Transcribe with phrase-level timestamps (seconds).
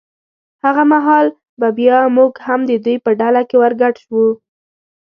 [0.63, 1.27] هغه مهال
[1.59, 4.23] به بیا موږ هم د دوی په ډله کې ور ګډ شو.